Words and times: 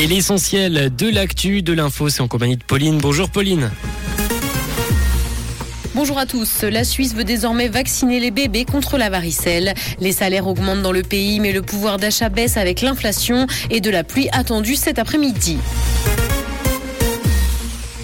Et 0.00 0.06
l'essentiel 0.06 0.94
de 0.94 1.08
l'actu, 1.08 1.60
de 1.60 1.72
l'info, 1.72 2.08
c'est 2.08 2.20
en 2.20 2.28
compagnie 2.28 2.56
de 2.56 2.62
Pauline. 2.62 2.98
Bonjour 2.98 3.30
Pauline. 3.30 3.68
Bonjour 5.92 6.18
à 6.18 6.24
tous. 6.24 6.62
La 6.62 6.84
Suisse 6.84 7.16
veut 7.16 7.24
désormais 7.24 7.66
vacciner 7.66 8.20
les 8.20 8.30
bébés 8.30 8.64
contre 8.64 8.96
la 8.96 9.10
varicelle. 9.10 9.74
Les 9.98 10.12
salaires 10.12 10.46
augmentent 10.46 10.82
dans 10.82 10.92
le 10.92 11.02
pays, 11.02 11.40
mais 11.40 11.50
le 11.50 11.62
pouvoir 11.62 11.96
d'achat 11.96 12.28
baisse 12.28 12.56
avec 12.56 12.80
l'inflation 12.80 13.48
et 13.70 13.80
de 13.80 13.90
la 13.90 14.04
pluie 14.04 14.28
attendue 14.30 14.76
cet 14.76 15.00
après-midi. 15.00 15.58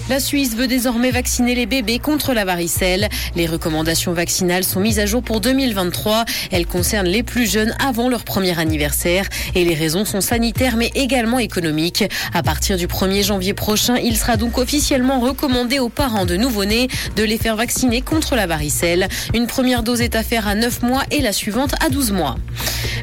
La 0.07 0.19
Suisse 0.19 0.55
veut 0.55 0.67
désormais 0.67 1.09
vacciner 1.09 1.55
les 1.55 1.65
bébés 1.65 1.97
contre 1.97 2.33
la 2.33 2.45
varicelle. 2.45 3.09
Les 3.35 3.47
recommandations 3.47 4.13
vaccinales 4.13 4.63
sont 4.63 4.79
mises 4.79 4.99
à 4.99 5.07
jour 5.07 5.23
pour 5.23 5.41
2023. 5.41 6.25
Elles 6.51 6.67
concernent 6.67 7.07
les 7.07 7.23
plus 7.23 7.49
jeunes 7.49 7.75
avant 7.83 8.07
leur 8.07 8.23
premier 8.23 8.59
anniversaire. 8.59 9.27
Et 9.55 9.65
les 9.65 9.73
raisons 9.73 10.05
sont 10.05 10.21
sanitaires 10.21 10.77
mais 10.77 10.91
également 10.93 11.39
économiques. 11.39 12.03
À 12.35 12.43
partir 12.43 12.77
du 12.77 12.85
1er 12.85 13.23
janvier 13.23 13.55
prochain, 13.55 13.95
il 13.97 14.15
sera 14.15 14.37
donc 14.37 14.59
officiellement 14.59 15.19
recommandé 15.19 15.79
aux 15.79 15.89
parents 15.89 16.27
de 16.27 16.35
nouveau-nés 16.35 16.87
de 17.15 17.23
les 17.23 17.39
faire 17.39 17.55
vacciner 17.55 18.01
contre 18.01 18.35
la 18.35 18.45
varicelle. 18.45 19.07
Une 19.33 19.47
première 19.47 19.81
dose 19.81 20.01
est 20.01 20.15
à 20.15 20.21
faire 20.21 20.47
à 20.47 20.53
9 20.53 20.83
mois 20.83 21.01
et 21.09 21.21
la 21.21 21.33
suivante 21.33 21.73
à 21.83 21.89
12 21.89 22.11
mois. 22.11 22.35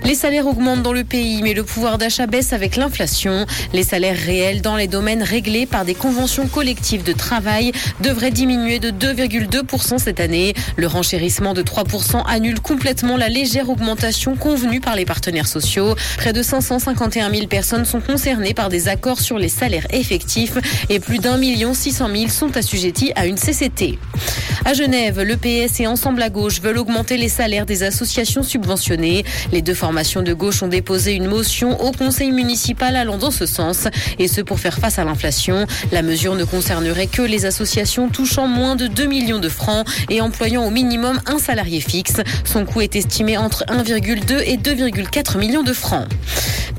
Les 0.04 0.14
salaires 0.14 0.46
augmentent 0.46 0.82
dans 0.82 0.92
le 0.92 1.04
pays, 1.04 1.42
mais 1.42 1.54
le 1.54 1.64
pouvoir 1.64 1.98
d'achat 1.98 2.26
baisse 2.26 2.52
avec 2.52 2.76
l'inflation. 2.76 3.46
Les 3.72 3.82
salaires 3.84 4.16
réels 4.16 4.60
dans 4.60 4.76
les 4.76 4.88
domaines 4.88 5.22
réglés 5.22 5.66
par 5.66 5.84
des 5.84 5.94
conventions 5.94 6.46
collectives 6.46 6.91
de 6.98 7.12
travail 7.14 7.72
devraient 8.00 8.30
diminuer 8.30 8.78
de 8.78 8.90
2,2% 8.90 9.98
cette 9.98 10.20
année. 10.20 10.52
Le 10.76 10.86
renchérissement 10.86 11.54
de 11.54 11.62
3% 11.62 12.22
annule 12.26 12.60
complètement 12.60 13.16
la 13.16 13.28
légère 13.28 13.70
augmentation 13.70 14.36
convenue 14.36 14.80
par 14.80 14.94
les 14.94 15.06
partenaires 15.06 15.48
sociaux. 15.48 15.94
Près 16.18 16.34
de 16.34 16.42
551 16.42 17.30
000 17.30 17.46
personnes 17.46 17.86
sont 17.86 18.00
concernées 18.00 18.52
par 18.52 18.68
des 18.68 18.88
accords 18.88 19.20
sur 19.20 19.38
les 19.38 19.48
salaires 19.48 19.86
effectifs 19.90 20.58
et 20.90 21.00
plus 21.00 21.18
d'un 21.18 21.38
million 21.38 21.72
600 21.72 22.08
000 22.14 22.28
sont 22.28 22.56
assujettis 22.56 23.12
à 23.16 23.26
une 23.26 23.36
CCT. 23.36 23.98
À 24.64 24.74
Genève, 24.74 25.20
le 25.22 25.36
PS 25.36 25.80
et 25.80 25.86
Ensemble 25.86 26.22
à 26.22 26.28
gauche 26.28 26.60
veulent 26.60 26.78
augmenter 26.78 27.16
les 27.16 27.28
salaires 27.28 27.66
des 27.66 27.82
associations 27.82 28.42
subventionnées. 28.42 29.24
Les 29.52 29.62
deux 29.62 29.74
formations 29.74 30.22
de 30.22 30.32
gauche 30.32 30.62
ont 30.62 30.68
déposé 30.68 31.14
une 31.14 31.26
motion 31.26 31.80
au 31.80 31.92
conseil 31.92 32.30
municipal 32.32 32.96
allant 32.96 33.18
dans 33.18 33.30
ce 33.30 33.46
sens, 33.46 33.88
et 34.18 34.28
ce 34.28 34.40
pour 34.40 34.60
faire 34.60 34.78
face 34.78 34.98
à 34.98 35.04
l'inflation. 35.04 35.66
La 35.90 36.02
mesure 36.02 36.34
ne 36.34 36.44
concernerait 36.82 37.06
que 37.06 37.22
les 37.22 37.44
associations 37.44 38.08
touchant 38.08 38.48
moins 38.48 38.74
de 38.74 38.88
2 38.88 39.04
millions 39.04 39.38
de 39.38 39.48
francs 39.48 39.86
et 40.10 40.20
employant 40.20 40.66
au 40.66 40.70
minimum 40.70 41.20
un 41.26 41.38
salarié 41.38 41.80
fixe. 41.80 42.16
Son 42.44 42.64
coût 42.64 42.80
est 42.80 42.96
estimé 42.96 43.38
entre 43.38 43.64
1,2 43.66 44.42
et 44.44 44.56
2,4 44.56 45.38
millions 45.38 45.62
de 45.62 45.72
francs. 45.72 46.08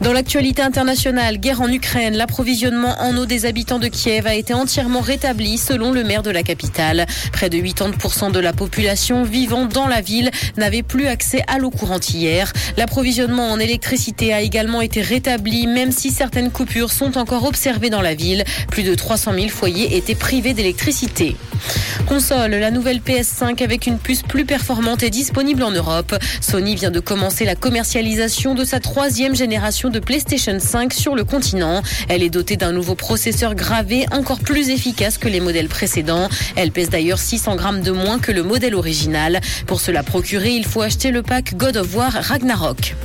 Dans 0.04 0.12
l'actualité 0.12 0.62
internationale, 0.62 1.38
guerre 1.38 1.62
en 1.62 1.72
Ukraine, 1.72 2.18
l'approvisionnement 2.18 3.02
en 3.02 3.16
eau 3.16 3.26
des 3.26 3.46
habitants 3.46 3.80
de 3.80 3.88
Kiev 3.88 4.28
a 4.28 4.36
été 4.36 4.54
entièrement 4.54 5.00
rétabli 5.00 5.58
selon 5.58 5.94
le 5.94 6.04
maire 6.04 6.23
de 6.23 6.30
la 6.30 6.44
capitale. 6.44 7.06
Près 7.32 7.50
de 7.50 7.58
80% 7.58 8.34
de 8.34 8.40
la 8.40 8.52
population 8.52 9.23
vivant 9.23 9.64
dans 9.66 9.88
la 9.88 10.02
ville 10.02 10.30
n'avait 10.58 10.84
plus 10.84 11.08
accès 11.08 11.42
à 11.48 11.58
l'eau 11.58 11.70
courante 11.70 12.14
hier. 12.14 12.52
L'approvisionnement 12.76 13.50
en 13.50 13.60
électricité 13.60 14.34
a 14.34 14.42
également 14.42 14.82
été 14.82 15.02
rétabli, 15.02 15.68
même 15.68 15.94
si 15.94 16.12
certaines 16.12 16.52
coupures 16.52 16.92
sont 16.92 17.17
encore 17.17 17.45
observées 17.45 17.90
dans 17.90 18.02
la 18.02 18.14
ville. 18.14 18.44
Plus 18.70 18.84
de 18.84 18.95
300 18.95 19.32
000 19.36 19.48
foyers 19.48 19.95
étaient 19.95 20.16
privés 20.16 20.54
d'électricité. 20.54 21.38
Console, 22.08 22.52
la 22.52 22.72
nouvelle 22.72 23.00
PS5 23.00 23.64
avec 23.64 23.88
une 23.88 23.98
puce 23.98 24.23
plus 24.23 24.44
performante 24.44 25.02
est 25.04 25.10
disponible 25.10 25.64
en 25.64 25.72
Europe. 25.72 26.14
Sony 26.42 26.76
vient 26.76 26.92
de 26.92 27.00
commencer 27.00 27.45
la 27.45 27.56
commercialisation 27.56 28.54
de 28.54 28.66
sa 28.66 28.82
troisième 28.82 29.34
génération 29.34 29.90
de 29.94 29.99
PlayStation 29.99 30.59
5 30.59 30.91
sur 30.91 31.16
le 31.16 31.23
continent. 31.23 31.81
Elle 32.09 32.23
est 32.23 32.30
dotée 32.30 32.58
d'un 32.58 32.73
nouveau 32.73 32.95
processeur 32.95 33.55
gravé 33.55 34.05
encore 34.11 34.39
plus 34.39 34.69
efficace 34.69 35.17
que 35.17 35.30
les 35.30 35.39
modèles 35.39 35.69
précédents. 35.69 36.27
Elle 36.55 36.72
pèse 36.72 36.89
d'ailleurs 36.89 37.19
600 37.19 37.55
grammes 37.55 37.81
de 37.81 37.92
moins 37.92 38.20
que 38.20 38.32
le 38.32 38.43
modèle 38.43 38.76
original. 38.76 39.39
Pour 39.67 39.80
se 39.80 39.92
la 39.92 40.03
procurer, 40.03 40.52
il 40.52 40.65
faut 40.65 40.82
acheter 40.82 41.11
le 41.11 41.21
pack 41.21 41.55
God 41.55 41.77
of 41.77 41.95
War 41.95 42.11
Ragnarok. 42.11 42.95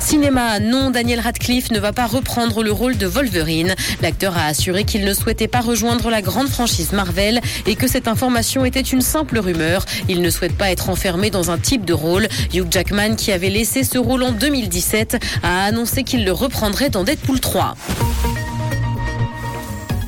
Cinéma, 0.00 0.58
non, 0.58 0.90
Daniel 0.90 1.20
Radcliffe 1.20 1.70
ne 1.70 1.78
va 1.78 1.92
pas 1.92 2.06
reprendre 2.06 2.62
le 2.62 2.72
rôle 2.72 2.96
de 2.96 3.06
Wolverine. 3.06 3.74
L'acteur 4.02 4.36
a 4.36 4.46
assuré 4.46 4.84
qu'il 4.84 5.04
ne 5.04 5.14
souhaitait 5.14 5.46
pas 5.46 5.60
rejoindre 5.60 6.10
la 6.10 6.22
grande 6.22 6.48
franchise 6.48 6.92
Marvel 6.92 7.40
et 7.66 7.76
que 7.76 7.86
cette 7.86 8.08
information 8.08 8.64
était 8.64 8.80
une 8.80 9.02
simple 9.02 9.38
rumeur. 9.38 9.84
Il 10.08 10.22
ne 10.22 10.30
souhaite 10.30 10.56
pas 10.56 10.70
être 10.70 10.88
enfermé 10.88 11.30
dans 11.30 11.50
un 11.50 11.58
type 11.58 11.84
de 11.84 11.92
rôle. 11.92 12.26
Hugh 12.52 12.66
Jackman, 12.70 13.14
qui 13.14 13.30
avait 13.30 13.50
laissé 13.50 13.84
ce 13.84 13.98
rôle 13.98 14.22
en 14.22 14.32
2017, 14.32 15.18
a 15.42 15.64
annoncé 15.64 16.02
qu'il 16.02 16.24
le 16.24 16.32
reprendrait 16.32 16.90
dans 16.90 17.04
Deadpool 17.04 17.38
3. 17.38 17.76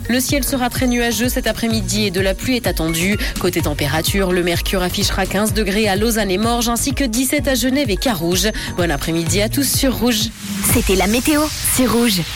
Le 0.08 0.20
ciel 0.20 0.44
sera 0.44 0.70
très 0.70 0.86
nuageux 0.86 1.28
cet 1.28 1.46
après-midi 1.46 2.06
et 2.06 2.10
de 2.10 2.20
la 2.20 2.34
pluie 2.34 2.56
est 2.56 2.66
attendue. 2.66 3.16
Côté 3.40 3.62
température, 3.62 4.32
le 4.32 4.42
mercure 4.42 4.82
affichera 4.82 5.26
15 5.26 5.52
degrés 5.52 5.88
à 5.88 5.96
Lausanne 5.96 6.30
et 6.30 6.38
Morges 6.38 6.68
ainsi 6.68 6.94
que 6.94 7.04
17 7.04 7.48
à 7.48 7.54
Genève 7.54 7.90
et 7.90 7.96
Carouge. 7.96 8.48
Bon 8.76 8.90
après-midi 8.90 9.42
à 9.42 9.48
tous 9.48 9.70
sur 9.70 9.98
Rouge. 9.98 10.30
C'était 10.72 10.96
la 10.96 11.06
météo, 11.06 11.42
c'est 11.74 11.86
Rouge. 11.86 12.22